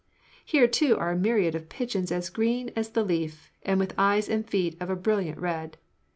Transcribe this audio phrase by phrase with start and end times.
[0.43, 4.27] Here, too, are a myriad of pigeons as green as the leaf and with eyes
[4.29, 5.77] and feet of a brilliant red.